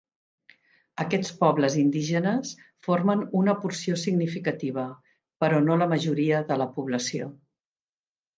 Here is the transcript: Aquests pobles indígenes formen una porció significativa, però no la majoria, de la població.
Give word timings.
Aquests 1.03 1.33
pobles 1.41 1.75
indígenes 1.81 2.53
formen 2.87 3.21
una 3.41 3.55
porció 3.67 3.99
significativa, 4.05 4.87
però 5.45 5.61
no 5.67 5.79
la 5.83 5.89
majoria, 5.93 6.41
de 6.51 6.59
la 6.65 6.69
població. 6.81 7.31